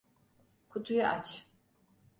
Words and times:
Kutuyu 0.69 1.03
aç. 1.07 1.45